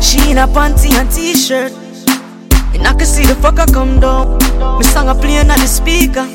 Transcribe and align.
She 0.00 0.30
in 0.30 0.38
a 0.38 0.46
panty 0.48 0.92
and 0.96 1.10
t-shirt. 1.12 1.72
And 2.72 2.86
I 2.86 2.94
can 2.94 3.04
see 3.04 3.26
the 3.26 3.34
fucker 3.34 3.70
come 3.70 4.00
down. 4.00 4.38
Me 4.78 4.84
song 4.84 5.08
a 5.08 5.14
playing 5.14 5.50
at 5.50 5.58
the 5.58 5.66
speaker. 5.66 6.26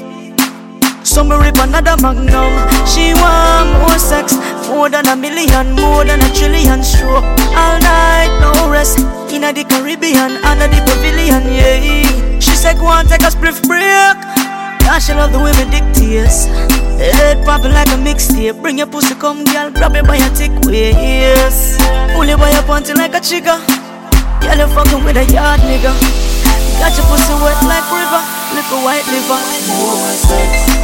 So 1.04 1.24
me 1.24 1.38
rip 1.38 1.58
another 1.58 1.98
magnum. 2.02 2.54
She 2.86 3.14
want 3.16 3.80
more 3.82 3.98
sex 3.98 4.38
More 4.70 4.90
than 4.90 5.08
a 5.08 5.16
million, 5.16 5.74
more 5.74 6.06
than 6.06 6.22
a 6.22 6.30
trillion 6.36 6.84
stroke. 6.84 7.26
All 7.58 7.80
night, 7.82 8.30
no 8.42 8.70
rest. 8.70 9.00
In 9.34 9.42
the 9.42 9.66
Caribbean, 9.68 10.38
under 10.46 10.68
the 10.68 10.82
pavilion, 10.86 11.50
yeah. 11.50 12.40
She 12.40 12.52
said 12.52 12.78
go 12.78 12.88
and 12.90 13.10
take 13.10 13.22
a 13.22 13.32
spliff 13.34 13.66
break. 13.68 14.49
She 14.98 15.14
love 15.14 15.32
the 15.32 15.40
way 15.40 15.54
me 15.54 15.64
dictates. 15.72 16.46
Head 17.00 17.46
popping 17.46 17.72
like 17.72 17.88
a 17.88 17.98
mixtape. 17.98 18.62
Bring 18.62 18.80
your 18.80 18.88
pussy, 18.88 19.16
come, 19.16 19.46
girl, 19.46 19.72
grab 19.72 19.96
it 19.96 20.06
by 20.06 20.18
your 20.18 20.28
thick 20.36 20.52
waist. 20.68 21.80
Pull 22.14 22.28
it 22.28 22.38
by 22.38 22.52
your 22.52 22.64
panty 22.64 22.94
like 22.96 23.14
a 23.16 23.22
chica. 23.22 23.64
Girl, 24.42 24.58
you 24.58 24.68
fucking 24.68 25.04
with 25.06 25.16
a 25.16 25.26
yard 25.32 25.62
nigga. 25.62 25.96
Got 26.80 26.98
your 26.98 27.06
pussy 27.08 27.34
wet 27.40 27.60
like 27.64 27.88
river, 27.90 28.22
little 28.54 28.84
white 28.84 29.08
liver. 29.08 29.40
More 29.72 30.14
sex. 30.20 30.79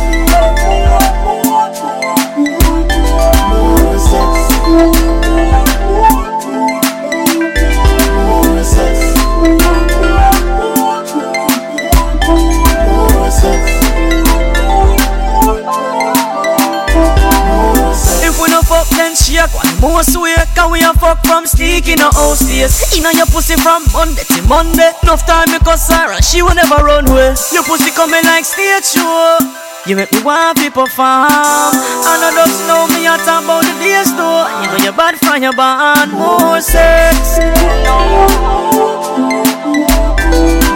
More 19.81 20.03
swear. 20.03 20.37
Can 20.55 20.71
we 20.71 20.83
a 20.83 20.93
fuck 20.93 21.23
from 21.25 21.45
stick 21.45 21.87
in 21.87 21.99
a 21.99 22.09
house 22.13 22.45
days? 22.45 22.93
Inna 22.97 23.11
your 23.13 23.25
pussy 23.27 23.55
from 23.55 23.83
Monday 23.93 24.23
to 24.23 24.41
Monday. 24.47 24.91
Enough 25.03 25.25
time 25.25 25.49
because 25.51 25.85
Sarah, 25.85 26.21
she 26.21 26.41
will 26.41 26.55
never 26.55 26.83
run 26.83 27.07
away. 27.09 27.35
Your 27.51 27.63
pussy 27.63 27.91
coming 27.91 28.23
like 28.23 28.45
stage 28.45 28.85
show. 28.85 29.37
You 29.85 29.95
make 29.95 30.11
me 30.11 30.23
want 30.23 30.57
people 30.57 30.87
farm. 30.87 31.29
I 31.29 32.17
know 32.17 32.33
those 32.33 32.57
know 32.65 32.87
me, 32.89 33.05
talk 33.21 33.43
about 33.43 33.61
the 33.61 33.73
days 33.77 34.09
though. 34.17 34.49
You 34.61 34.67
know 34.73 34.79
you're 34.83 34.97
bad 34.97 35.15
from 35.21 35.43
your 35.43 35.53
band. 35.53 36.11
More 36.11 36.59
sex. 36.59 37.37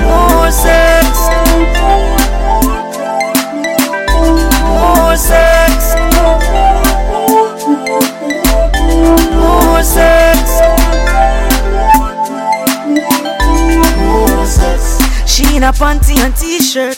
More 0.06 0.52
sex. 0.52 1.09
In 15.60 15.66
a 15.68 15.74
panty 15.74 16.16
and 16.24 16.32
t-shirt. 16.40 16.96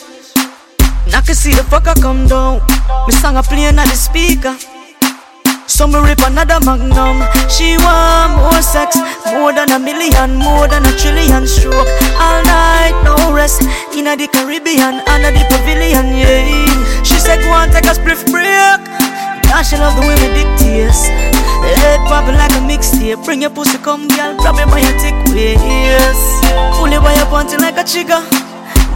And 1.02 1.14
I 1.18 1.20
can 1.26 1.34
see 1.34 1.50
the 1.50 1.66
fucker 1.66 1.98
come 1.98 2.28
down. 2.30 2.62
Me 3.08 3.12
song 3.12 3.34
a 3.34 3.42
playing 3.42 3.74
at 3.74 3.90
the 3.90 3.98
speaker. 3.98 4.54
So 5.66 5.90
me 5.90 5.98
rip 5.98 6.22
another 6.22 6.62
magnum. 6.62 7.26
She 7.50 7.74
want 7.82 8.38
more 8.38 8.62
sex, 8.62 8.94
more 9.34 9.50
than 9.50 9.74
a 9.74 9.82
million, 9.82 10.38
more 10.38 10.70
than 10.70 10.86
a 10.86 10.92
trillion 10.94 11.42
stroke. 11.42 11.90
All 12.22 12.38
night, 12.46 12.94
no 13.02 13.34
rest. 13.34 13.66
In 13.98 14.06
the 14.06 14.30
Caribbean, 14.30 15.02
under 15.10 15.34
the 15.34 15.42
pavilion, 15.50 16.14
yeah. 16.14 17.02
She 17.02 17.18
said, 17.18 17.42
go 17.42 17.50
on, 17.50 17.74
take 17.74 17.90
a 17.90 17.98
spliff 17.98 18.22
break. 18.30 18.78
Cause 19.50 19.74
she 19.74 19.76
love 19.76 19.98
the 19.98 20.06
way 20.06 20.14
me 20.22 20.30
dictates. 20.38 21.10
Head 21.82 21.98
popping 22.06 22.38
like 22.38 22.54
a 22.54 22.62
mixtape. 22.62 23.24
Bring 23.24 23.42
your 23.42 23.50
pussy, 23.50 23.78
come, 23.78 24.06
girl, 24.06 24.38
grab 24.38 24.54
it 24.54 24.70
by 24.70 24.78
your 24.78 24.94
thick 25.02 25.18
waist. 25.34 26.46
Pull 26.78 26.94
it 26.94 27.02
by 27.02 27.10
your 27.18 27.26
panty 27.26 27.58
like 27.58 27.74
a 27.74 27.82
chica. 27.82 28.22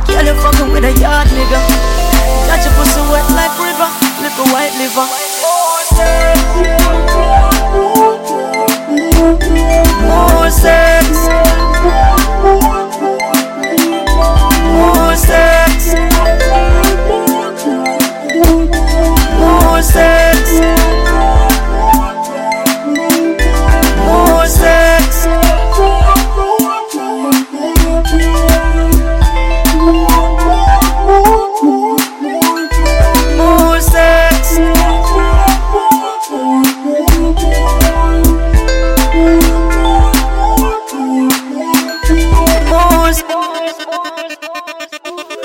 Girl, 0.08 0.24
you 0.24 0.34
fucking 0.40 0.70
with 0.72 0.84
a 0.84 0.92
yard 1.00 1.28
nigga. 1.28 1.60
Got 2.46 2.64
your 2.64 2.74
pussy 2.74 3.00
wet 3.10 3.26
like 3.34 3.54
river, 3.58 3.88
little 4.22 4.46
white 4.52 4.74
liver. 4.78 5.06
Oh. 5.42 7.05